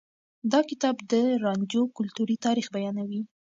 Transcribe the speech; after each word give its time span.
دا 0.51 0.59
کتاب 0.69 0.95
د 1.11 1.13
رانجو 1.43 1.81
کلتوري 1.97 2.35
تاريخ 2.45 2.67
بيانوي. 2.75 3.21